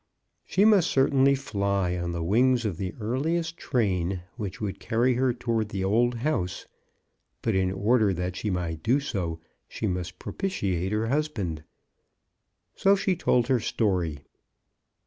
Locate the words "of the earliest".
2.65-3.55